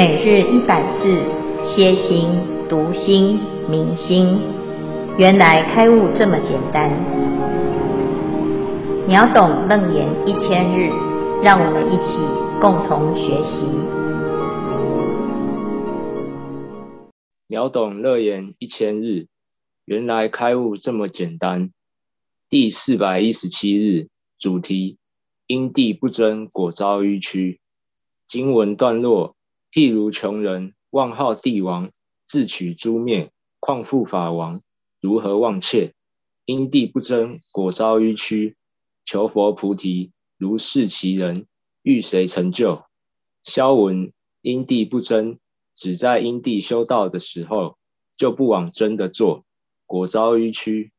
[0.00, 1.12] 每日一百字，
[1.62, 2.30] 歇心、
[2.70, 4.40] 读心、明心，
[5.18, 6.90] 原来开悟这么简单。
[9.06, 10.88] 秒懂楞严一千日，
[11.42, 12.16] 让我们一起
[12.62, 13.60] 共同学习。
[17.46, 19.26] 秒懂楞严一千日，
[19.84, 21.72] 原来开悟这么简单。
[22.48, 24.96] 第四百一十七日，主题：
[25.46, 27.60] 因地不争，果遭迂曲。
[28.26, 29.36] 经文段落。
[29.72, 31.92] 譬如穷人妄号帝王，
[32.26, 34.62] 自取诛灭，况复法王？
[35.00, 35.94] 如何妄窃？
[36.44, 38.56] 因地不争，果遭迂曲。
[39.04, 41.46] 求佛菩提，如是其人，
[41.82, 42.84] 欲谁成就？
[43.44, 45.38] 消文因地不争，
[45.76, 47.78] 只在因地修道的时候，
[48.16, 49.44] 就不往真的做，
[49.86, 50.92] 果遭迂曲。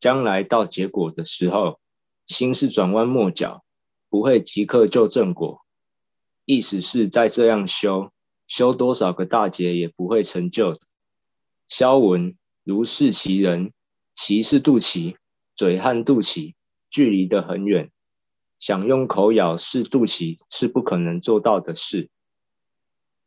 [0.00, 1.80] 将来到结果的时候，
[2.24, 3.62] 心是转弯抹角，
[4.08, 5.65] 不会即刻就正果。
[6.46, 8.12] 意思是再这样修，
[8.46, 10.80] 修多少个大劫也不会成就的。
[11.66, 13.72] 消文如是其人，
[14.14, 15.16] 其是肚脐，
[15.56, 16.54] 嘴和肚脐
[16.88, 17.90] 距离得很远，
[18.60, 22.10] 想用口咬是肚脐是不可能做到的事。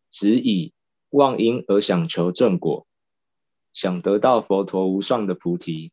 [0.10, 0.72] 只以
[1.10, 2.88] 妄因而想求正果，
[3.74, 5.92] 想得到佛陀无上的菩提，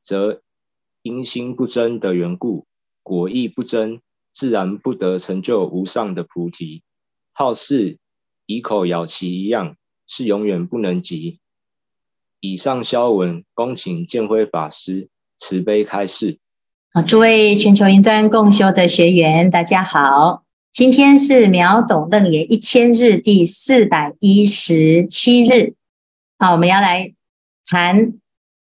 [0.00, 0.40] 则
[1.02, 2.68] 因心不争的缘故，
[3.02, 4.00] 果亦不争。
[4.32, 6.82] 自然不得成就无上的菩提，
[7.32, 7.98] 好似
[8.46, 11.38] 以口咬其一样，是永远不能及。
[12.40, 15.08] 以上消文，恭请建辉法师
[15.38, 16.38] 慈悲开示。
[16.92, 25.74] 好，诸位全球云端共修的学员，大家好，今天是秒懂楞严一千日第四百一十七日。
[26.38, 27.14] 好，我们要来
[27.66, 28.14] 谈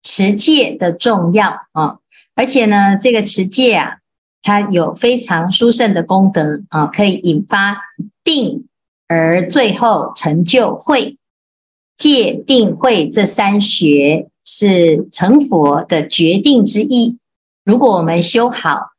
[0.03, 1.99] 持戒的重要啊，
[2.35, 4.00] 而且呢，这个持戒啊。
[4.43, 7.77] 它有非常殊胜的功德啊，可以引发
[8.23, 8.67] 定，
[9.07, 11.17] 而最后成就慧。
[11.95, 17.19] 戒定慧这三学是成佛的决定之一。
[17.63, 18.93] 如果我们修好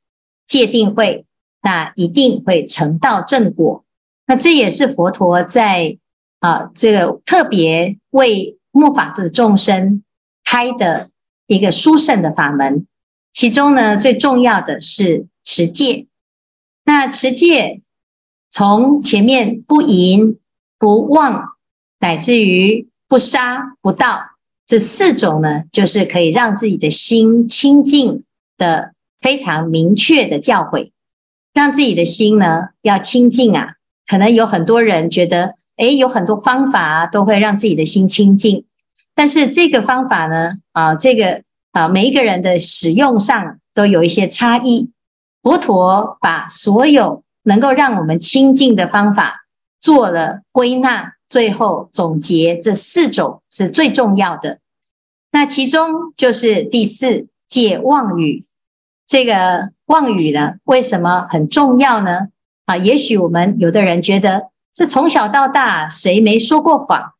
[0.46, 1.26] 戒定慧，
[1.62, 3.84] 那一定会成道正果。
[4.28, 5.98] 那这也是佛陀在
[6.38, 10.04] 啊这个特别为末法的众生
[10.44, 11.10] 开的
[11.48, 12.86] 一个殊胜的法门。
[13.32, 15.26] 其中呢，最重要的是。
[15.44, 16.06] 持戒，
[16.84, 17.80] 那持戒
[18.50, 20.38] 从前面不淫、
[20.78, 21.56] 不妄，
[21.98, 24.20] 乃至于不杀、不盗
[24.66, 28.24] 这四种呢，就是可以让自己的心清净
[28.56, 30.90] 的非常明确的教诲，
[31.52, 33.74] 让自己的心呢要清净啊。
[34.06, 38.64] 可能有很多人觉得，诶，有很多方法，都会让自己的心清净，
[39.14, 44.90] 但是这个方法呢，啊，这个啊，每一个人的使用上都有一些差异。
[45.42, 49.46] 佛陀把所有能够让我们清净的方法
[49.78, 54.60] 做了归纳，最后总结这四种是最重要的。
[55.32, 58.44] 那其中就是第四戒妄语。
[59.06, 62.28] 这个妄语呢，为什么很重要呢？
[62.66, 67.12] 啊，也许我们有的人觉得，这从小到大谁没说过谎？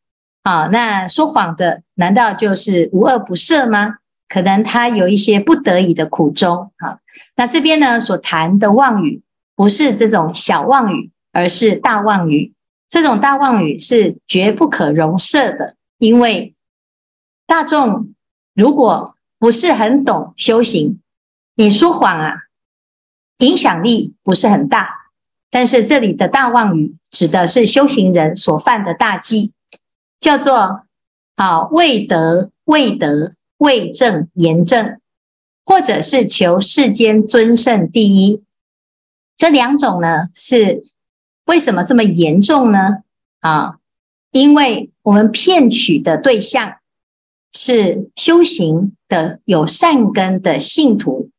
[0.44, 3.96] 啊，那说谎的难道就是无恶不赦吗？
[4.32, 6.72] 可能他有一些不得已的苦衷。
[6.78, 7.00] 啊。
[7.36, 9.20] 那这边呢，所谈的妄语
[9.54, 12.54] 不是这种小妄语，而是大妄语。
[12.88, 16.54] 这种大妄语是绝不可容赦的，因为
[17.46, 18.14] 大众
[18.54, 20.98] 如果不是很懂修行，
[21.54, 22.34] 你说谎啊，
[23.38, 25.10] 影响力不是很大。
[25.50, 29.52] 但是这里的大妄语指的是修行人所犯的大忌，
[30.18, 30.86] 叫做
[31.36, 33.32] 啊，未得、未得、
[33.62, 34.98] 未正、言正。
[35.64, 38.42] 或者是求世间尊胜第一，
[39.36, 40.82] 这两种呢，是
[41.44, 43.04] 为什么这么严重呢？
[43.38, 43.76] 啊，
[44.32, 46.78] 因为我们骗取的对象
[47.52, 51.30] 是修行的有善根的信徒，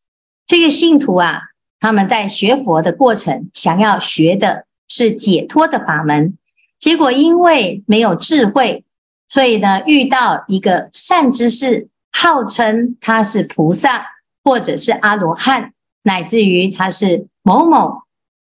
[0.45, 1.41] 这个信徒啊，
[1.81, 6.37] 他们在学佛的过程，想要学的是解脱的法门，
[6.79, 8.85] 结果因为没有智慧，
[9.27, 14.13] 所以呢，遇到一个善知识，号称他是菩萨。
[14.45, 15.71] 或者是阿罗汉，
[16.01, 18.01] 乃至于他是某某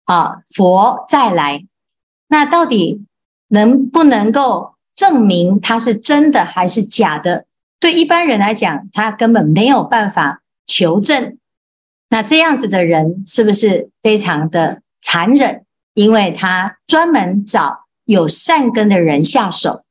[0.05, 1.65] 啊佛再来，
[2.29, 3.07] 那到底
[3.49, 7.47] 能不能够证明他是真的还是假的？
[7.81, 11.39] 对一般人来讲，他根本没有办法求证。
[12.11, 15.65] 那这样子的人是不是非常的残忍？
[15.95, 19.83] 因为他专门找有善根的人下手。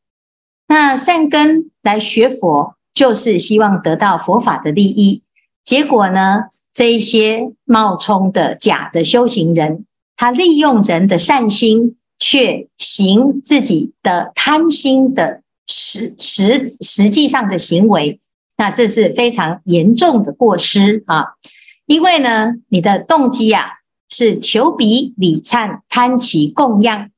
[0.68, 5.22] 那善根来学佛，就是希望得到佛法的利益。
[5.64, 18.20] 结果呢，这一些冒充的假的修行人，他利用人的善心，却行自己的贪心的实实实际上的行为，
[18.58, 21.34] 那这是非常严重的过失啊！
[21.86, 23.66] 因为呢，你的动机啊
[24.10, 27.10] 是求彼礼忏贪其供养，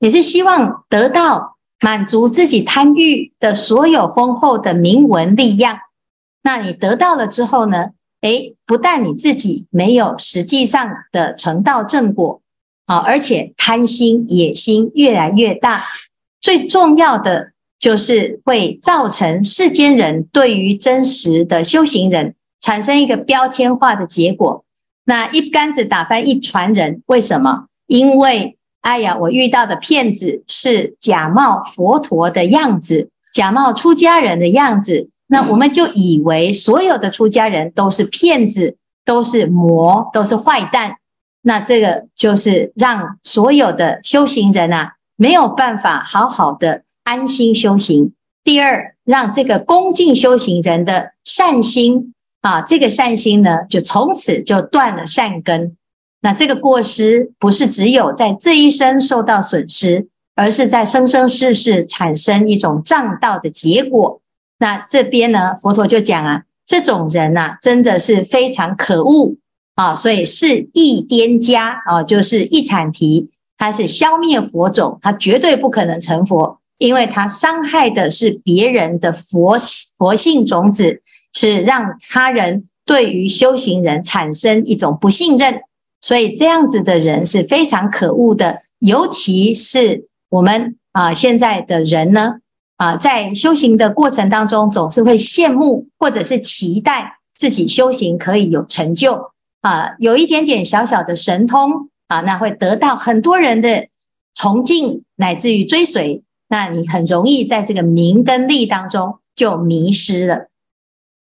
[0.00, 1.51] 你是希望得到
[1.82, 5.78] 满足自己贪欲的所有丰厚的名闻利养。
[6.42, 7.90] 那你得到了之后呢？
[8.22, 12.40] 诶，不但你自己没有实际上的成道正果。
[12.86, 15.84] 啊，而且贪心野心越来越大，
[16.40, 24.64] 最重要的就是会造成世间人对于真实的修行人产生一个标签化的结果。
[25.04, 27.66] 那一竿子打翻一船人，为什么？
[27.86, 40.96] 因为哎呀，我遇到的骗子是假冒佛陀的样子，假冒出家人的样子，那我们就以为所有的出家人都是骗子，都是魔，都是坏蛋。
[41.42, 48.12] 那这个就是让所有的修行人啊没有办法好好的安心修行。
[48.44, 55.76] 第二，让这个恭敬修行人的善心啊，这个善心呢，就从此就断了善根。
[56.22, 64.20] 那这个过失不是只有在这一生受到损失，而是在生生世世产生一种障道的结果。
[64.58, 69.36] 那这边呢，佛陀就讲啊，这种人啊，真的是非常可恶。
[69.74, 79.56] 啊，所以是异颠家啊，就是异阐提，他是消灭佛种，他绝对不可能成佛，因为他伤害的是别人的佛
[79.96, 81.00] 佛性种子，
[81.32, 85.62] 是让他人对于修行人产生一种不信任，
[86.02, 92.34] 所以这样子的人是非常可恶的，尤其是我们啊现在的人呢
[92.76, 99.30] 啊，在修行的过程当中，总是会羡慕或者是期待自己修行可以有成就。
[99.60, 103.86] 啊，有一点点小小的神通啊，那会得到很多人的
[104.34, 106.24] 崇敬，乃至于追随。
[106.48, 110.48] 那你很容易在这个名跟利当中就迷失了。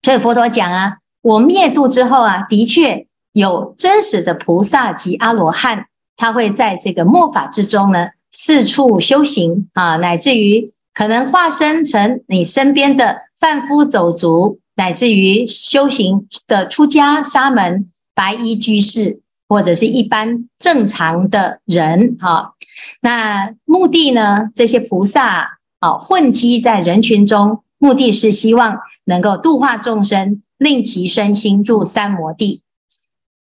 [0.04, 3.05] 所以佛陀讲啊，我灭度之后啊，的确
[3.36, 17.92] 有真实的菩萨及阿罗汉，他会在这个末法之中呢，四处修行啊，乃至于可能化身成你身边的贩夫走卒，乃至于修行的出家沙门。
[18.18, 22.54] 白衣居士或者是一般正常的人，哈，
[23.02, 24.50] 那目的呢？
[24.56, 32.62] 这些菩萨啊，混迹在人群中，目的是希望能够度化众生，令其身心入三摩地。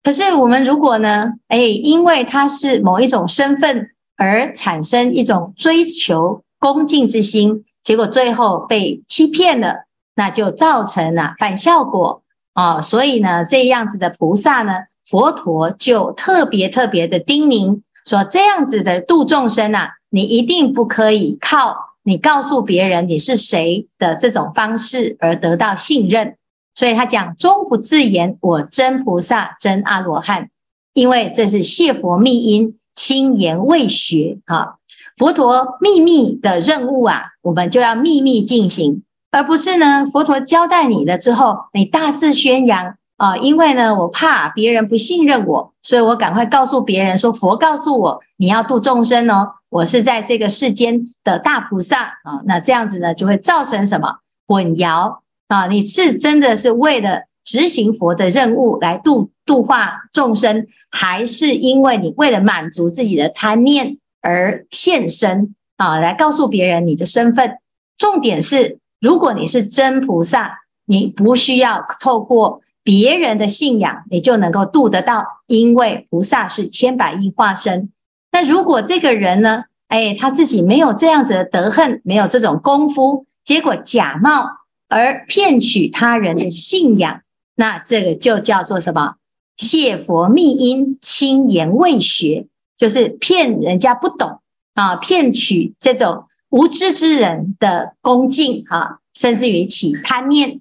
[0.04, 12.22] 可是我们如果呢，哎，因为他是某一种身份而产生一种追求恭敬之心，结果最后被欺骗了，那就造成了反效果。
[12.52, 14.74] 啊、哦，所以呢，这样子的菩萨呢，
[15.04, 26.36] 佛陀就特别特别的叮咛说，这样子的度众生啊，你一定不可以靠你告诉别人你是谁的这种方式而得到信任。
[26.74, 30.50] 所以他讲，终不自言我真菩萨、真阿罗汉，
[30.92, 34.38] 因为这是谢佛密因，轻言未学。
[34.46, 34.78] 哈，
[35.16, 39.02] 佛陀秘密的任务啊，我们就要秘密进行。
[39.30, 55.66] 而不是呢，佛陀交代你了之后，你大肆宣扬啊，因为呢，我怕别人不信任我，所以我赶快告诉别人说，佛告诉我你要度众生哦，我是在这个世间的大菩萨啊，那这样子呢，就会造成什么混淆啊？
[55.66, 65.98] 你是真的是为了执行佛的任务来度度化众生，还是因为你为了满足自己的贪念而现身啊？
[65.98, 67.58] 来告诉别人你的身份，
[67.96, 68.78] 重点是。
[69.00, 77.92] 如果你是真菩萨，你不需要透过别人的信仰，你就能够度得到，因为菩萨是千百亿化身。
[78.32, 84.46] 那如果这个人呢，哎，他自己没有这样子的德行，没有这种功夫，结果假冒
[84.94, 87.22] 而骗取他人的信仰，
[87.56, 89.16] 那这个就叫做什么？
[89.56, 92.46] 谢佛密因，轻言未学，
[92.78, 94.40] 就是骗人家不懂
[94.74, 96.26] 啊，骗取这种。
[96.50, 100.60] 无知之人的恭敬啊，甚至于起贪念，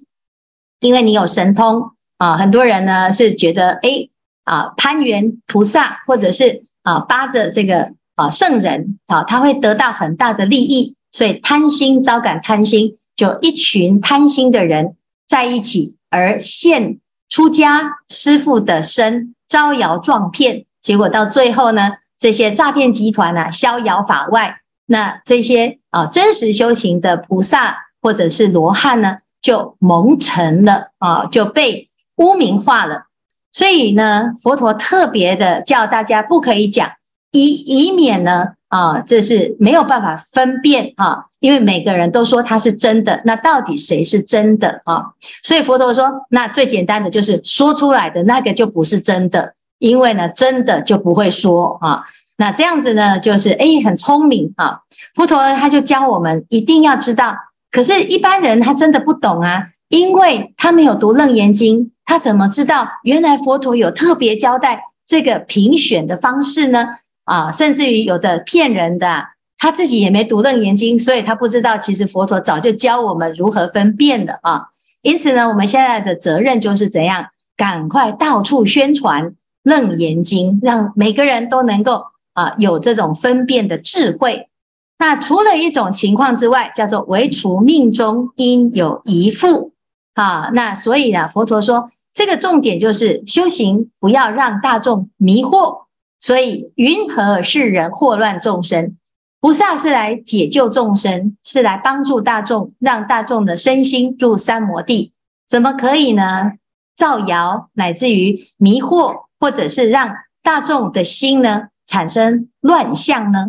[0.80, 4.08] 因为你有神通啊，很多人呢是觉得哎
[4.42, 24.60] 啊攀缘菩萨或者是啊巴着这个啊圣人啊，他会得到很大的利益，所以贪心招感贪心，就一群贪心的人在一起而现出家师父的身，招摇撞骗，结果到最后呢，这些诈骗集团啊逍遥法外。
[24.86, 33.06] 那这些啊，真实修行的菩萨或者是罗汉呢，就蒙尘了啊，就被污名化了。
[33.50, 36.90] 所以呢，佛陀特别的叫大家不可以讲，
[37.30, 45.04] 以以免呢啊，这是没有办法分辨啊，因为每个人都说他是真的，那到底谁是真的啊？
[45.42, 52.02] 所以佛陀说，那最简单的就是说出来的那个就不是真的，因为呢，真的就不会说啊。
[52.38, 54.80] 那这样子呢，就是哎，很聪明啊。
[55.14, 57.34] 佛陀他就教我们一定要知道，
[57.70, 66.86] 可是一般人他真的不懂啊，因为他没有读《楞严经》，他怎么知道原来佛陀有特别交代这个评选的方式呢？
[67.24, 69.24] 啊，甚至于有的骗人的，
[69.64, 74.66] 他自己也没读《楞严经》，所以他不知道，其实佛陀早就教我们如何分辨了啊。
[75.00, 79.28] 因此呢，我们现在的责任就是怎样，赶快到处宣传
[79.62, 82.02] 《楞严经》，让每个人都能够
[82.34, 84.50] 啊有这种分辨的智慧。
[84.98, 89.72] 那除了一种情况之外，叫做唯除命中应有一复
[90.12, 90.50] 啊。
[90.52, 95.84] 那所以呢，佛陀说这个重点就是修行，不要让大众迷惑。
[96.20, 98.98] 所以，云何世人惑乱众生？
[99.44, 105.12] 菩萨是来解救众生，是来帮助大众，让大众的身心入三摩地。
[105.46, 106.52] 怎么可以呢？
[106.96, 113.48] 造谣乃至于迷惑，或者是让大众的心呢产生乱象呢？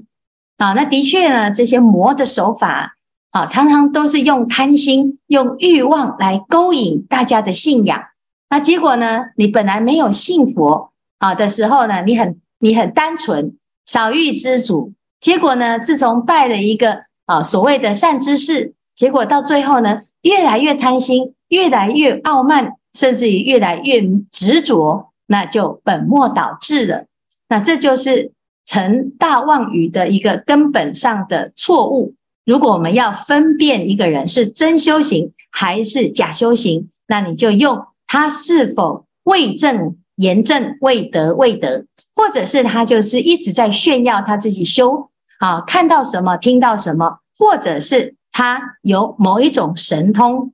[0.57, 2.97] 啊，那的确呢，这些魔的手法
[3.31, 8.03] 啊，常常都是用贪心、用欲望来勾引大家的信仰。
[8.49, 12.41] 那结果呢，你本来没有信佛啊的时候呢，你很。
[12.59, 14.93] 你很单纯，少欲知足，
[15.25, 27.05] 结果呢，自从拜了一个啊所谓的善知识，结果到最后呢，越来越贪心，越来越傲慢，甚至于越来越执着，那就本末倒置了。
[27.49, 28.33] 那这就是
[28.67, 32.13] 成大妄语的一个根本上的错误。
[32.45, 39.97] 如果我们要分辨一个人是真修行还是假修行，那你就用他是否为正。
[40.17, 50.53] 言正未得未得，或者是他就是一直在炫耀他自己修啊，看到什么听到什么，或者是他有某一种神通。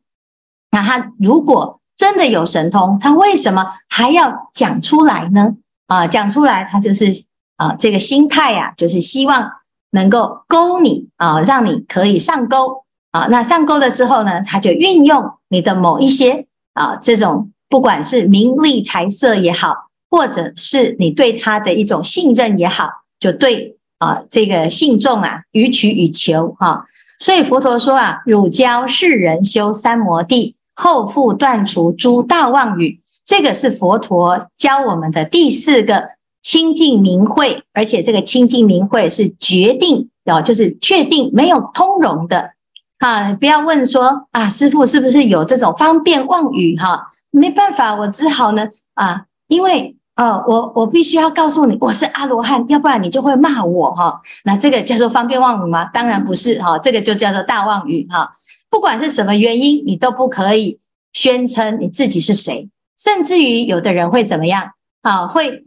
[0.71, 5.55] 那他如果真的有神通，他为什么还要讲出来呢？
[5.87, 7.25] 啊，讲出来他就是
[7.57, 9.51] 啊，这个心态呀、啊，就是希望
[9.91, 13.27] 能够勾你啊，让你可以上钩啊。
[13.29, 17.51] 那上钩了之后呢，他就运用你的某一些啊这种。
[17.71, 19.73] 不管是名利财色也好，
[20.09, 26.87] 或者是你对他的一种信任也好，就对啊这个信众啊予取予求哈。
[27.19, 32.99] 所以佛陀说啊，汝教世人修三摩地，后复断除诸大妄语。
[33.23, 36.09] 这个是佛陀教我们的第四个
[36.41, 42.53] 清净明慧，而且这个清净明慧是决定啊，就是确定没有通融的
[42.97, 43.33] 啊。
[43.33, 47.07] 不要问说啊，师父是不是有这种方便妄语哈？
[47.29, 54.21] 没办法，我只好呢啊，因为哦，我我必须要告诉你，我是阿罗汉，要不然你就会骂我哈。
[54.43, 55.85] 那这个叫做方便妄语吗？
[55.85, 58.31] 当然不是哈，这个就叫做大妄语哈。
[58.69, 60.79] 不管是什么原因，你都不可以
[61.13, 65.27] 宣称你自己是谁，甚至于有的人会怎么样啊？
[65.27, 65.63] 会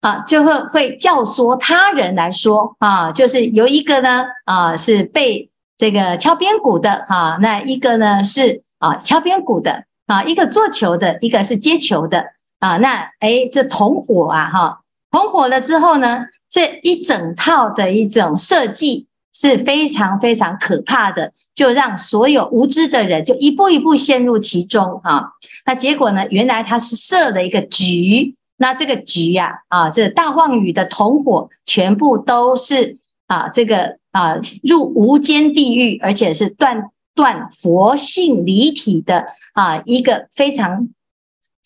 [0.00, 9.84] 啊，就会会教唆他人来说啊，就是有一个呢啊是被这个敲边鼓的哈，那一个呢是啊敲边鼓的。
[10.06, 12.24] 啊，一个做球的，一个是接球的
[12.58, 12.76] 啊。
[12.78, 25.32] 那诶，这同伙啊，哈，同伙了之后呢，这一整套的一种设计是非常非常可怕的，就让所有无知的人就一步一步陷入其中啊。
[25.64, 39.26] 那结果呢，原来他是设了一个局，那这个局呀，啊，这大妄语的同伙全部都是啊，这个啊入无间地狱，而且是断断佛性离体的。
[39.52, 40.90] 啊，一个非常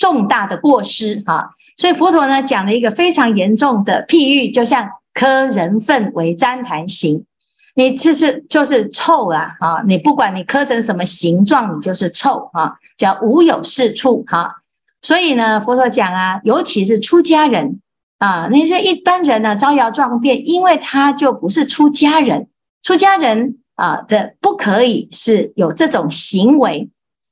[0.01, 7.27] 重大的过失啊，所以佛陀呢讲了一个非常严重的譬喻，就像磕人粪为旃檀形，
[7.75, 9.83] 你这是就是臭啊啊！
[9.87, 14.63] 你不管你磕成什么形状，你就是臭啊，叫无有是处哈。
[15.03, 17.81] 所以呢，佛陀讲啊，尤其是出家人
[18.19, 22.49] 啊，那些一般人呢招摇撞骗，因为他就不是出家人，
[22.83, 26.89] 出家人啊的不可以是有这种行为。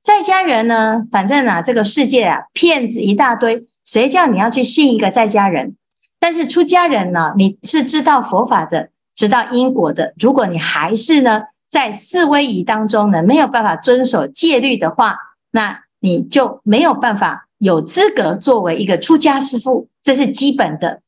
[0.09, 5.77] 在家人呢，反正啊，这个世界啊，骗子一大堆，谁叫你要去信一个在家人？
[6.19, 10.15] 但是出家人呢，你是知道佛法的，知道因果的。
[10.19, 15.19] 如果你还是呢，在四威仪当中呢，没有办法遵守戒律的话，
[15.51, 21.03] 那你就没有办法有资格作为一个出家师父，这是基本的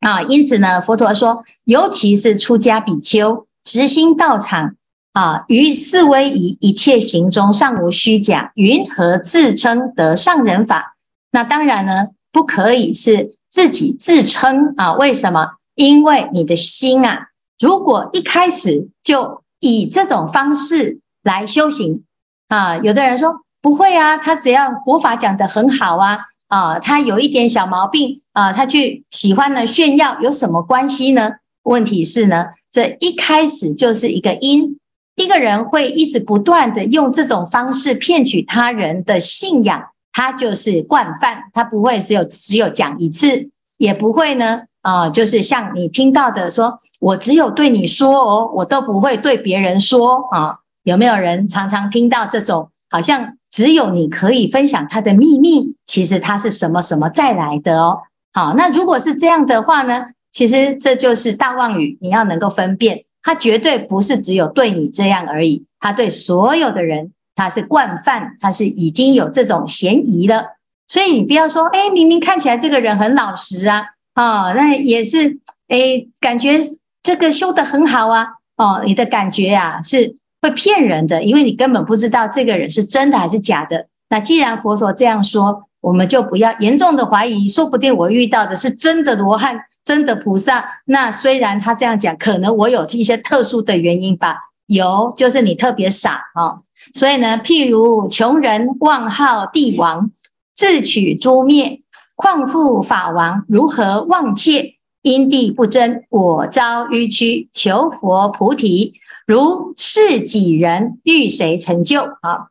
[0.00, 0.22] 啊。
[0.22, 4.74] 因此呢，佛陀说，尤其是出家比丘，直心道场。
[5.14, 10.96] 啊，于四威仪一切行中尚无虚假，云何自称得上人法？
[11.30, 14.92] 那当然呢，不可以是自己自称啊。
[14.94, 15.52] 为什么？
[15.76, 17.28] 因为你的心啊
[17.60, 22.04] 如果一开始就以这种方式来修行
[22.48, 26.18] 啊，有的人说不会啊，他只要佛法讲得很好啊，
[26.48, 31.30] 啊，他有一点小毛病啊，他去喜欢呢炫耀，有什么关系呢？
[31.62, 34.78] 问题是呢，这一开始就是一个因，
[35.16, 44.62] 一个人会一直不断的用这种方式骗取他人的信仰，他就是惯犯，他不会只有只有讲一次，也不会呢。
[44.82, 50.58] 啊、就是像你听到的说，我只有对你说哦，我都不会对别人说啊。
[50.82, 58.00] 有没有人常常听到这种，好像只有你可以分享他的秘密，其实他是什么什么再来的哦。
[58.34, 70.56] 好，那如果是这样的话呢，其实这就是大妄语，你要能够分辨，他绝对不是只有对你这样而已，他对所有的人，他是惯犯，他是已经有这种嫌疑了。
[70.86, 73.86] 所以你不要说，哎，明明看起来这个人很老实啊。
[74.14, 75.38] 哦，那也是，
[75.68, 76.60] 诶，感觉
[77.02, 78.26] 这个修得很好啊，
[78.58, 83.88] 哦，你的感觉呀、啊、是会骗人的，因为你根本不知道这个人是真的还是假的。
[84.10, 90.80] 那既然佛陀这样说，我们就不要严重的怀疑，说不定我遇到的是真的罗汉，真的菩萨。
[90.86, 94.36] 那虽然他这样讲，可能我有一些特殊的原因吧，
[94.66, 96.62] 有，就是你特别傻啊、哦。
[96.94, 100.10] 所以呢，譬如穷人妄号帝王，
[100.54, 101.80] 自取诛灭。
[102.16, 104.76] 况复法王如何妄窃？
[105.02, 107.48] 因地不真，果遭迂曲。
[107.52, 108.94] 求佛菩提，
[109.26, 112.04] 如是己人，欲谁成就？
[112.04, 112.50] 啊，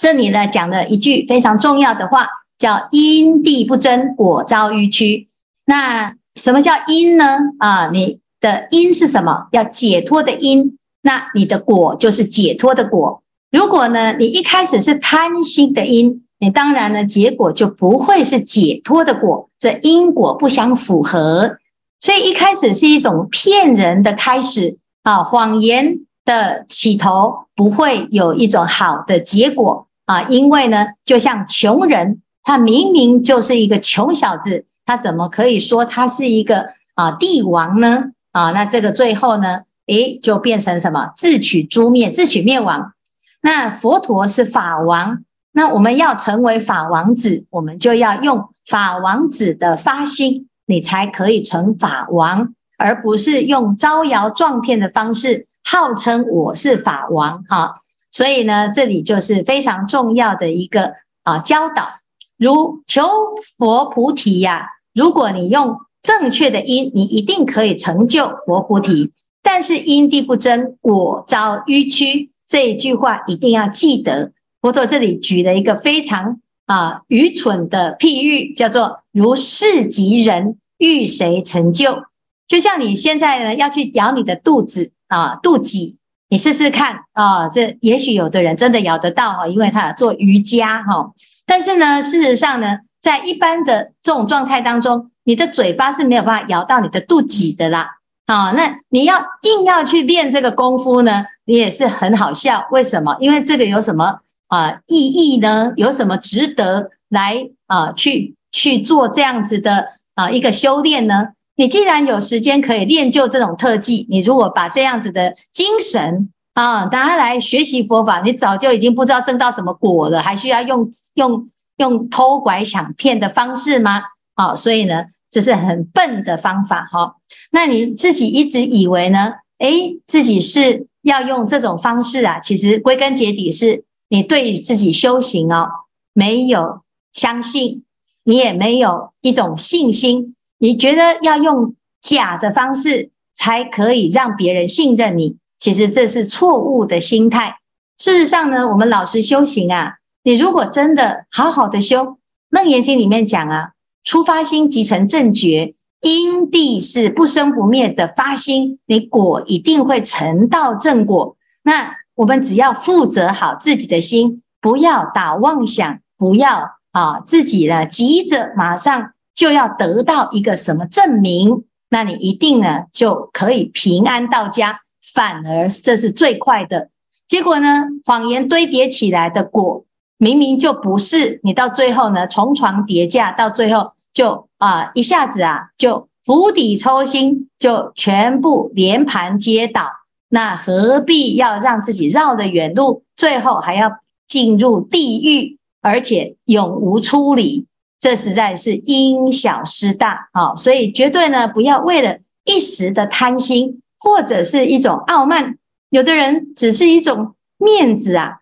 [0.00, 5.28] 这里呢讲了一句非常重要的话，叫因地不真，果遭迂曲。
[5.64, 7.38] 那什么叫因呢？
[7.58, 9.48] 啊，你的因是什么？
[9.52, 13.22] 要解脱的因，那你的果就是解脱的果。
[13.50, 16.24] 如果呢，你一开始是贪心的因。
[16.42, 21.58] 你当然呢，结果就不会是解脱的果，这因果不相符合，
[21.98, 38.10] 所以一开始是一种骗人的开始啊，谎言的起头不会有一种好的结果啊，因为呢，就像穷人，他明明就是一个穷小子，他怎么可以说他是一个啊帝王呢？
[38.32, 41.12] 啊，那这个最后呢，诶，就变成什么？
[41.14, 42.92] 自取诛灭，自取灭亡。
[43.40, 45.22] 那佛陀是法王。
[45.52, 57.76] 那我们要成为法王子，我们就要用法王子的发心，你才可以成法王，而不是用招摇撞骗的方式号称我是法王哈。
[58.10, 61.90] 所以呢，这里就是非常重要的一个啊教导，
[62.36, 63.08] 如求
[63.56, 64.66] 佛菩提呀。
[64.94, 69.12] 如果你用正确的因，你一定可以成就佛菩提。
[69.42, 74.32] 但是因地不真，果遭迂曲，这一句话一定要记得。
[74.60, 82.02] 佛陀这里举了一个非常啊愚蠢的譬喻，叫做“如是己人，欲谁成就？”
[82.46, 85.94] 就像你现在呢要去咬你的肚子啊，肚脐，
[86.28, 91.12] 你试试看啊，这也许有的人真的咬得到哈，因为他做瑜伽哈。
[91.46, 97.96] 但是呢，事实上呢，在一般的这种状态当中，你的嘴巴是没有办法咬到你的肚脐的啦。
[98.26, 102.66] 啊，那你要硬要去练这个功夫呢，你也是很好笑。
[102.70, 103.16] 为什么？
[103.18, 104.20] 因为这个有什么？
[104.48, 105.72] 啊，意义呢？
[105.76, 107.92] 有什么值得来啊？
[107.92, 111.28] 去去做这样子的啊一个修炼呢？
[111.56, 121.48] 你既然有时间可以练就这种特技，你如果把这样子的精神啊，大家来学习佛法，你早就已经不知道证到什么果了，还需要用用
[121.80, 124.02] 用偷拐抢骗的方式吗？
[124.34, 127.16] 啊，所以呢，这是很笨的方法哈。
[127.50, 129.32] 那你自己一直以为呢？
[129.58, 132.38] 诶，自己是要用这种方式啊？
[132.38, 133.84] 其实归根结底是。
[134.12, 135.68] 你对自己修行哦，
[136.12, 136.80] 没有
[137.12, 137.84] 相信，
[138.24, 147.58] 你也没有一种信心，你觉得要用假的方式才可以让别人信任你，其实这是错误的心态。
[147.98, 152.04] 事实上呢，我们老实修行啊，你如果真的好好的修，
[152.50, 153.72] 《楞严经》里面讲啊，
[154.04, 161.36] 初发心即成正觉，因地是不生不灭的发心，你果一定会成到正果。
[161.62, 162.00] 那。
[162.16, 174.80] 我们只要负责好自己的心，不要打妄想，不要啊自己呢急着马上就要得到一个什么证明，那你一定呢就可以平安到家，
[175.14, 176.90] 反而这是最快的。
[177.26, 179.86] 结果呢，谎言堆叠起来的果，
[180.20, 189.86] 明明就不是，你到最后呢重床叠架，到最后就啊一下子啊就釜底抽薪，就全部连盘皆倒。
[190.28, 193.92] 那何必要让自己绕的远路，最后还要
[194.28, 197.66] 进入地狱，而且永无出离？
[197.98, 200.54] 这实在是因小失大啊！
[200.54, 205.56] 所以绝对呢，不要为了一时的贪心，或者是一种傲慢，
[205.88, 208.39] 有的人只是一种面子啊，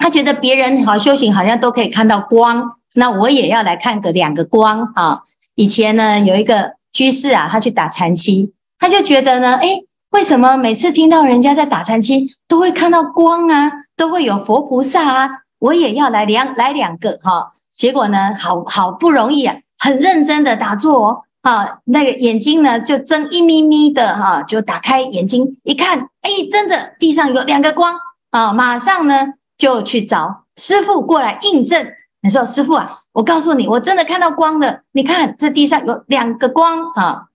[0.00, 5.20] 他觉得别人好修行，好像都可以看到光，那我也要来看个两个光啊。
[5.54, 17.52] 以前呢，有一个居士啊，他去打禅七，他就觉得呢，诶，为什么每次听到人家在打禅七，都会看到光啊，都会有佛菩萨啊，我也要来两来两个哈。
[17.70, 21.20] 结果呢，好好不容易啊，很认真的打坐哦。
[21.42, 27.94] 啊，那个眼睛呢，就睁一眯眯的哈，就打开眼睛一看，哎，真的地上有两个光
[28.30, 28.52] 啊！
[28.52, 29.26] 马上呢
[29.60, 31.92] 就去找师傅过来印证。
[32.22, 34.80] 你说师傅啊，我告诉你，我真的看到光了。
[34.92, 37.26] 你看这地上有两个光啊。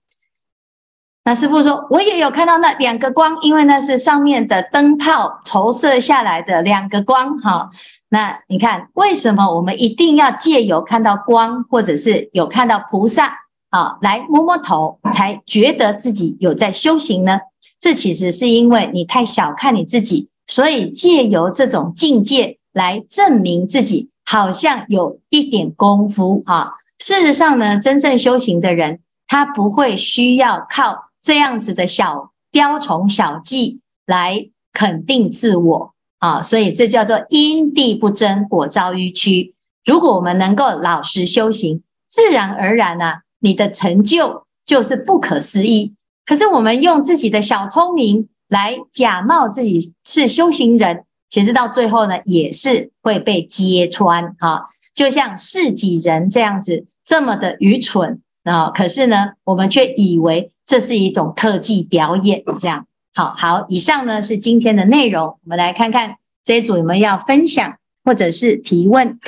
[1.24, 7.70] 那师傅说，我也有看到那两个光，因为那是上面的灯泡投射下来的两个光哈。
[8.08, 13.32] 那你看，为什么我们一定要借由看到光，或者是有看到菩萨？
[13.70, 17.40] 啊，来摸摸头，才觉得自己有在修行呢。
[17.80, 26.72] 这其实是因为你太小看你自己，所以借由这种境界来证明自己，好像有一点功夫啊。
[26.98, 36.42] 事实上呢，真正修行的人，他不会需要靠这样子的小雕虫小技来肯定自我啊。
[36.42, 39.54] 所以这叫做因地不争，果遭迂曲。
[39.84, 43.22] 如果我们能够老实修行，自然而然呢、啊。
[43.38, 54.66] 你的成就就是不可思议，可是我们用自己的小聪明来假冒自己是修行人，其实到最后呢，也是会被揭穿哈。
[54.94, 62.86] 就像释己人这样子这么的愚蠢啊，可是呢，我们却以为这是一种特技表演，这样。
[63.14, 69.18] 好好，以上呢是今天的内容，我们来看看这一组有没有要分享或者是提问，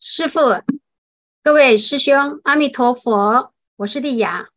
[0.00, 0.40] 师父。
[1.42, 4.48] 各位师兄，阿弥陀佛，我是丽雅。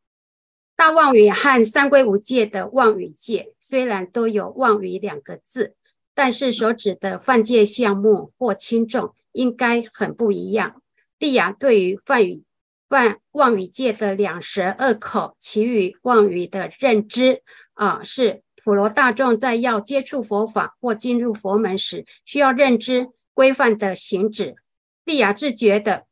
[0.80, 5.76] 大妄语和三归五戒的妄语戒虽然都有妄语两个字，
[6.16, 10.82] 但是所指的犯戒项目或轻重应该很不一样。
[11.18, 12.44] 丽雅对于犯语
[12.88, 17.42] 犯妄语戒的两舌恶口，其余妄语的认知
[17.74, 24.56] 啊，是普罗大众在要接触佛法或进入佛门时需要认知规范的行止。
[25.04, 26.06] 丽雅自觉的。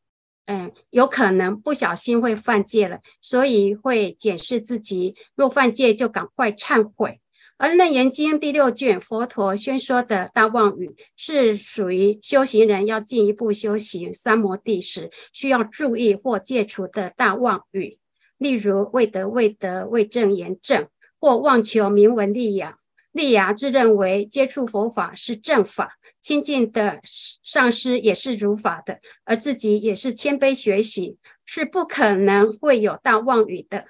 [0.47, 5.13] 嗯，有可能不小心会犯戒了，所以会检视自己。
[5.35, 7.19] 若犯戒，就赶快忏悔。
[7.57, 17.99] 而《楞严经》第六卷佛陀宣说的大妄语，是属于修行人要进一步修行三摩地时需要注意或戒除的大妄语。
[18.37, 20.87] 例如未得未得、为正言正，
[21.19, 22.77] 或妄求名闻利养。
[23.11, 25.97] 丽雅自认为接触佛法是正法。
[26.19, 33.85] 亲近的上师也是如法的，而自己也是谦卑学习，是不可能会有大妄语的。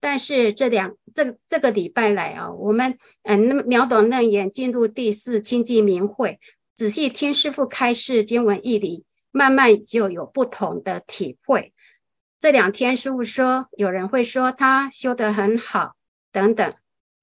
[0.00, 6.40] 但是这两这这个礼拜来啊，我们嗯，那么秒懂楞严进入第四清净明慧，
[6.74, 11.72] 仔细听师父开示经文义理，慢慢就有不同的体会。
[12.40, 15.94] 这两天师父说，有人会说他修得很好，
[16.32, 16.74] 等等。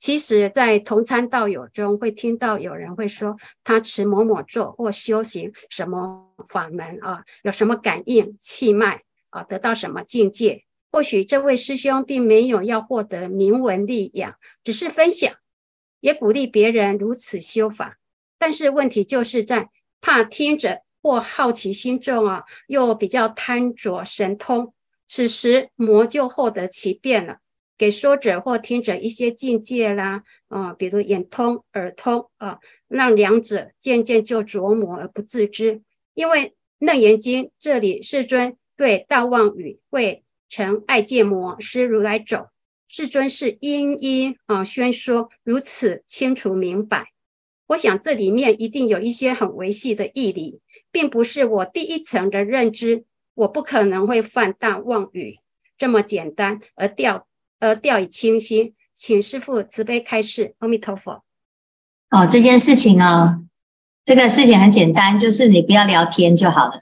[0.04, 10.66] 其实，在同参道友中，会听到有人会说他持某某座或修行什么法门啊，有什么感应气脉啊，得到什么境界。
[10.92, 15.34] 或许这位师兄并没有要获得名闻利养，只是分享，
[16.02, 17.98] 也鼓励别人如此修法。
[18.38, 19.70] 但是问题就是在
[20.02, 24.74] 怕听者或好奇心重啊，又比较贪着神通，
[25.08, 27.38] 此时魔就获得其便了。
[27.78, 35.82] 给说者或听者一些境界啦，啊、比如眼通、耳通啊、呃，让两者渐渐就琢磨而不自知。
[36.14, 42.50] 因为《楞严经》这里世尊对大妄语会成爱戒魔师如来走，
[42.88, 47.08] 世尊是一一啊宣说如此清楚明白。
[47.68, 50.60] 我想这里面一定有一些很维系的义理，
[50.92, 55.40] 并不是我第一层的认知，我不可能会犯大妄语
[55.78, 57.28] 这么简单而掉。
[57.64, 60.54] 而掉以轻心，请师父慈悲开示。
[60.60, 61.24] 阿弥陀佛。
[62.12, 63.40] 哦，这件事情哦，
[64.04, 66.82] 这个事情很简单，就是你不要聊天就好了。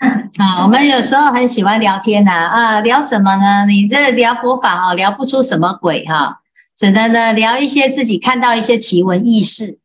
[0.38, 3.66] 啊，我们有时候很喜欢聊天呐，啊，聊什么呢？
[3.66, 6.40] 你这聊佛法哦，聊不出什么鬼哈，
[6.76, 9.78] 只能呢聊一些自己看到一些奇闻异事。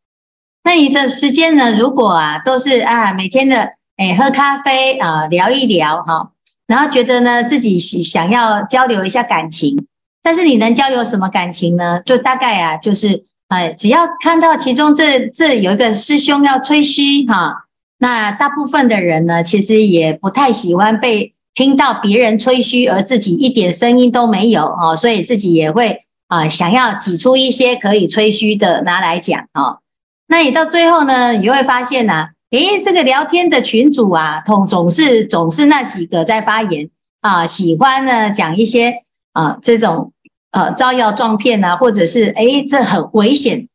[0.64, 6.32] 那你这时间呢，如果啊都是啊每天的哎喝咖啡啊聊一聊哈，
[6.68, 9.88] 然后觉得呢自己想想要交流一下感情。
[10.24, 12.02] 但是你能交流什么感情呢？
[12.06, 17.66] 就大概啊，就是哎，只要看到其中这这有一个师兄要吹嘘哈，
[18.00, 29.80] 那大部分的人呢，其实也不太喜欢被听到别人吹嘘，而自己一点声音都没有啊，所以自己也会啊，想要挤出一些可以吹嘘的拿来讲啊。
[30.28, 39.04] 那你到最后呢，你会发现呢，诶，这个聊天的群主啊，总总是总是那几个在发言啊，喜欢呢讲一些
[39.34, 40.14] 啊这种
[40.52, 43.68] 呃招摇撞骗啊，或者是诶这很危险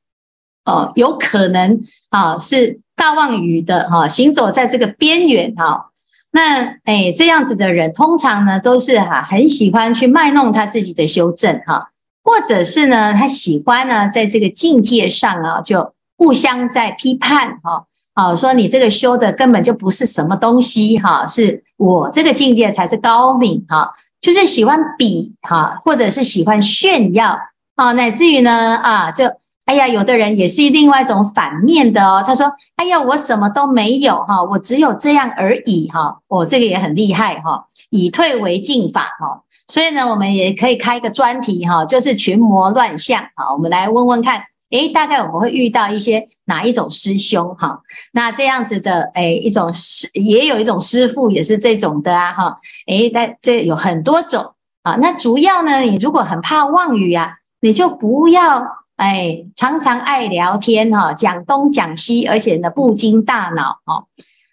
[0.65, 5.91] 哦，有可能啊是大妄语的哈，行走在这个边缘哈。
[6.31, 11.91] 那诶这样子的人，通常呢都是哈很喜欢去卖弄他自己的修正哈，
[12.23, 15.95] 或者是呢他喜欢呢在这个境界上啊就。
[16.19, 27.39] 互相在批判哈，啊，说你这个修的根本就不是什么东西哈，是我这个境界才是高明哈，就是喜欢比哈，或者是喜欢炫耀
[27.75, 29.25] 啊，乃至于呢啊，就
[29.67, 44.45] 哎呀，有的人也是另外一种反面的哦，他说，哎呀，我什么都没有哈，我只有这样而已哈，我这个也很厉害哈，以退为进法哈，所以呢，我们也可以开一个专题哈，就是群魔乱象啊，我们来问问看。
[44.71, 47.81] 诶，大概我们会遇到一些哪一种师兄哈？
[48.13, 52.57] 那这样子的，诶，一种师也有一种师父也是这种的啊哈。
[52.87, 54.97] 诶，在这有很多种啊。
[54.97, 64.05] 那主要呢，你如果很怕妄语啊，你就不要诶，常常爱聊天哈，讲东讲西，而且呢不经大脑哈。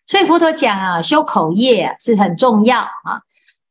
[0.05, 3.21] 所以佛陀讲啊，修口业是很重要啊。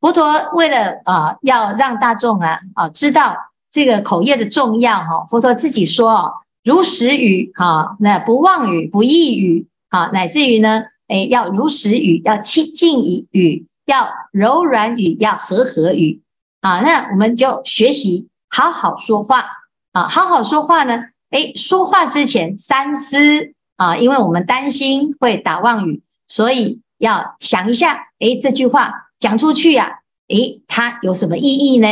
[0.00, 3.36] 佛陀为了啊，要让大众啊啊知道。
[3.74, 6.30] 这个口业的重要哈，佛陀自己说
[6.64, 16.22] 如实语哈，那不妄语，不异语啊，乃至于呢，诶，要如实语，要清净语，要柔软语，要和合语
[16.60, 16.80] 啊。
[16.80, 19.44] 那我们就学习好好说话
[19.92, 29.98] 啊，好好说话呢，诶，说话之前三思啊，因为我们担心会打妄语，所以要想一下，诶，这句话讲出去呀，
[30.28, 31.88] 诶，它有什么意义呢？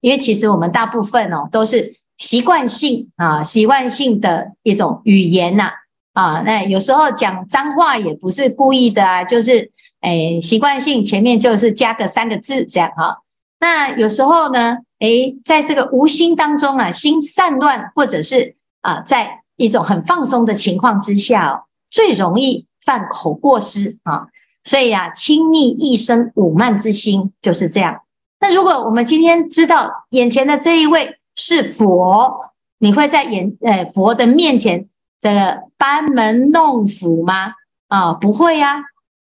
[0.00, 5.70] 因为其实我们大部分哦都是习惯性啊，习惯性的一种语言呐
[6.12, 13.18] 啊，那有时候讲脏话也不是故意的啊，就是诶习惯性前面就是加个三个字这样哈。
[13.60, 24.28] 那有时候呢，诶在这个无心当中啊，心散乱，或者是啊，在一种很放松的情况之下哦，最容易犯口过失啊。
[24.64, 28.00] 所以啊，轻逆一生侮慢之心就是这样。
[28.40, 34.88] 那如果我们今天知道眼前的这一位是佛，你会在眼呃佛的面前
[35.20, 37.52] 这个班门弄斧吗？
[37.88, 38.82] 啊，不会呀。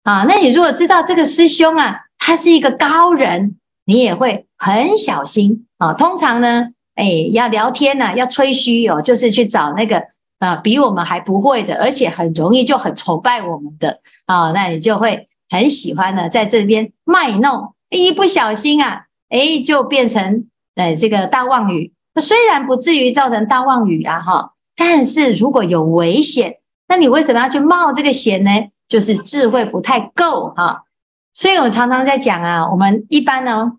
[0.03, 5.93] 啊，那你如果知道这个师兄啊，他是一个高人，你也会很小心啊。
[5.93, 10.03] 通常呢，哎，要聊天呢，要吹嘘哦，就是去找那个
[10.39, 17.75] 啊比我们还不会的，而且很容易就很崇拜我们的啊，那你就会很喜欢呢，在这边卖弄。
[17.91, 20.47] 一不小心啊，诶，就变成
[20.85, 21.93] 诶这个大妄语。
[22.15, 28.51] 那虽然不至于造成大妄语啊，哈，但是如果有危险，那你为什么要去冒这个险呢？
[28.89, 30.85] 就是智慧不太够哈。
[31.33, 33.73] 所以我常常在讲啊，我们一般呢，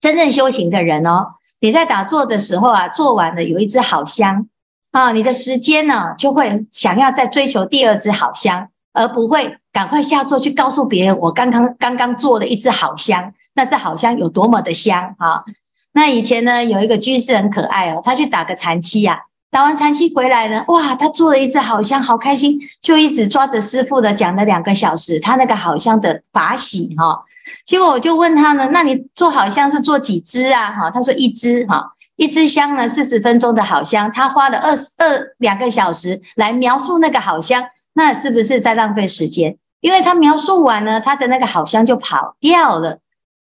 [0.00, 4.48] 真正修行的人哦，你在打坐的时候啊，做完了有一支好香
[4.92, 8.68] 啊，你的时间呢就会想要再追求第二支好香。
[8.94, 15.44] 而不会赶快下座去告诉别人，我刚刚刚刚做了一支好香，那这好香有多么的香啊！
[15.92, 19.20] 那以前呢，有一个居士很可爱哦，他去打个禅七呀，
[19.50, 27.24] 打完禅七回来呢，哇，他做了一支好香，好开心，就一直抓着师父的讲了两个小时，他那个好香的法喜哈。
[27.64, 30.70] 结果我就问他呢，那你做好香是做几支啊？
[30.70, 31.82] 哈，他说一支哈，
[32.16, 37.64] 一支香呢四十分钟的好香，他花了二十二两个小时来描述那个好香。
[37.94, 39.56] 那是不是在浪费时间？
[39.80, 43.00] 因为他描述完呢，他的那个好香就跑掉了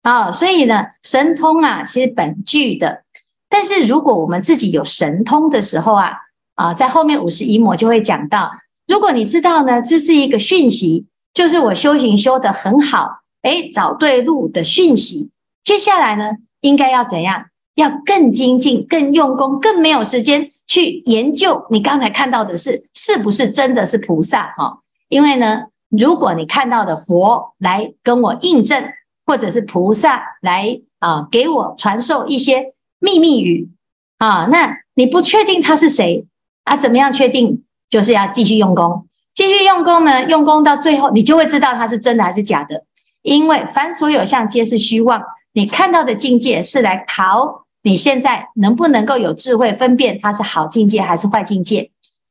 [0.09, 0.33] 啊、哦。
[0.33, 3.05] 所以呢，神通啊，其实本具的。
[3.49, 6.13] 但是如果我们自己有神通的时候啊，
[6.55, 8.51] 啊，在后面五十一幕就会讲到，
[8.87, 15.31] 如果你知道呢，这是一个讯息，就是我修行修得很好，诶，找对路的讯息。
[15.65, 17.47] 接下来呢，应该要怎样？
[17.75, 20.51] 要更精进、更用功、更没有时间。
[20.67, 24.81] 去研究你刚才看到的是是不是真的是菩萨哈？
[25.09, 28.85] 因为呢，如果你看到的佛来跟我印证，
[29.29, 33.69] 或者是菩萨来啊给我传授一些秘密语
[34.17, 36.27] 啊，那你不确定他是谁
[36.65, 36.77] 啊？
[36.77, 37.63] 怎么样确定？
[37.91, 40.25] 就是要继续用功，继续用功呢？
[40.29, 42.85] 用功到最后，你就会知道他是真的还是假的。
[43.23, 45.23] 因为凡所有相，皆是虚妄。
[45.53, 47.67] 你看到的境界是来考。
[47.83, 51.91] 你现在能不能够有智慧分辨它是好境界还是坏境界？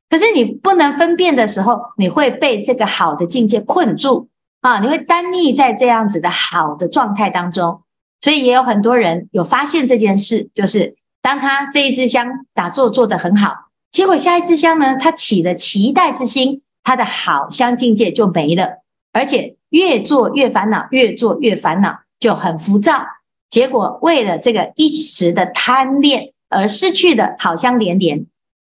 [0.10, 4.28] 可是你不能分辨的时候，你会被这个好的境界困住
[4.68, 4.80] 啊！
[4.80, 7.82] 你会单溺在这样子的好的状态当中。
[8.20, 18.82] 所以也有很多人有发现这件事，就是当他这一支香打坐做得很好，结果下一支香呢，他起了期待之心，他的好香境界就没了，
[19.14, 23.06] 而且越做越烦恼，越做越烦恼，就很浮躁。
[23.50, 28.26] 结果为了这个一时的贪恋而失去的好香连连。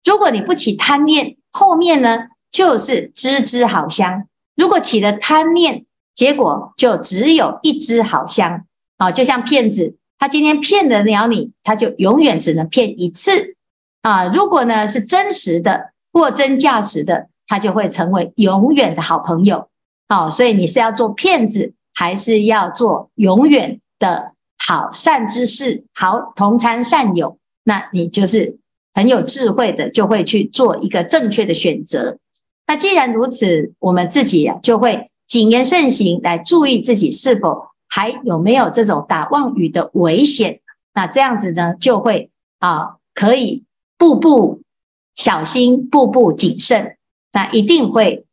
[0.05, 4.23] 如果你不起贪念，后面呢就是支支好香；
[4.55, 8.65] 如果起了贪念，结果就只有一支好香。
[8.97, 13.57] 啊，就像骗子，他今天骗得了你，他就永远只能骗一次。
[14.03, 19.69] 啊，如果呢是真实的、货真价实的，他就会成为永远的好朋友。
[20.09, 24.33] 啊，所以你是要做骗子，还是要做永远的？
[24.67, 28.61] 好善知识，好同参善友，那你就是
[28.95, 32.17] 很有智慧的，就会去做一个正确的选择。
[32.67, 40.61] 那既然如此，我们自己、就会谨言慎行，来注意自己是否还有没有这种打妄语的危险。
[40.95, 43.65] 那这样子呢，就会啊可以
[43.99, 44.63] 步步
[45.15, 46.97] 小心，步步谨慎，
[47.33, 48.25] 那一定会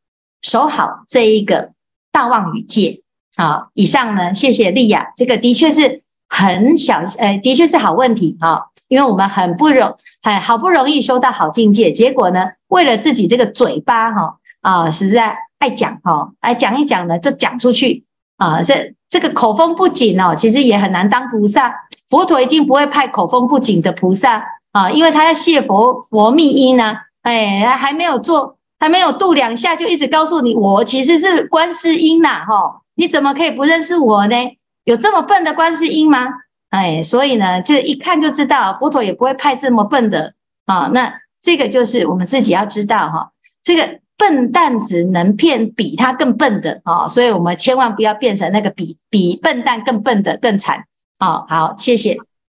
[0.42, 1.72] 守好这一个
[2.12, 3.02] 大妄语戒。
[3.36, 6.04] 好，以上呢，谢谢丽雅，这个的确是。
[6.34, 18.04] 很小，呃，的确是好问题哈，因为我们很不容，哎，好不容易修到好境界，结果呢，为了自己这个嘴巴哈啊，实在爱讲哈，爱讲一讲呢，就讲出去
[18.36, 21.74] 啊，这这个口风不紧哦，其实也很难当菩萨。
[22.10, 34.36] 佛陀一定不会派口风不紧的菩萨啊，因为他要谢佛佛密因呢，哎，还没有做，还没有度两下，就一直告诉你，我其实是观世音呐，哈，你怎么可以不认识我呢？
[34.84, 36.28] 有这么笨的观世音吗？
[36.72, 40.34] 哎，所以呢，这一看就知道，佛陀也不会派这么笨的
[40.66, 40.90] 啊。
[40.92, 43.32] 那这个就是我们自己要知道哈，
[43.62, 50.86] 这个笨蛋只能骗比他更笨的啊，所以我们千万不要变成那个比比笨蛋更笨的更惨
[51.18, 51.46] 啊。
[51.48, 52.16] 好，谢谢。